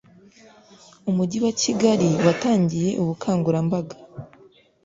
Umujyi 1.09 1.37
wa 1.45 1.53
Kigali 1.61 2.09
watangiye 2.25 2.89
ubukangurambaga 3.01 3.95